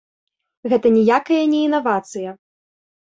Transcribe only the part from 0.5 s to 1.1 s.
Гэта